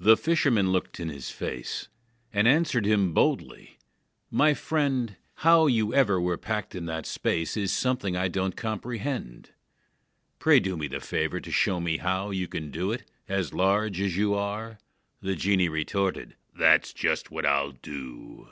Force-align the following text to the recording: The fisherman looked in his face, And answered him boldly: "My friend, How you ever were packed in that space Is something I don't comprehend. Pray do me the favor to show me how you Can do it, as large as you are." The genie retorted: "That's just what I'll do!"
The 0.00 0.16
fisherman 0.16 0.72
looked 0.72 0.98
in 0.98 1.08
his 1.10 1.30
face, 1.30 1.86
And 2.32 2.48
answered 2.48 2.84
him 2.84 3.14
boldly: 3.14 3.78
"My 4.28 4.52
friend, 4.52 5.14
How 5.46 5.68
you 5.68 5.94
ever 5.94 6.20
were 6.20 6.36
packed 6.36 6.74
in 6.74 6.86
that 6.86 7.06
space 7.06 7.56
Is 7.56 7.72
something 7.72 8.16
I 8.16 8.26
don't 8.26 8.56
comprehend. 8.56 9.50
Pray 10.40 10.58
do 10.58 10.76
me 10.76 10.88
the 10.88 10.98
favor 10.98 11.38
to 11.38 11.52
show 11.52 11.78
me 11.78 11.98
how 11.98 12.30
you 12.32 12.48
Can 12.48 12.72
do 12.72 12.90
it, 12.90 13.08
as 13.28 13.54
large 13.54 14.00
as 14.00 14.16
you 14.16 14.34
are." 14.34 14.76
The 15.20 15.36
genie 15.36 15.68
retorted: 15.68 16.34
"That's 16.58 16.92
just 16.92 17.30
what 17.30 17.46
I'll 17.46 17.70
do!" 17.70 18.48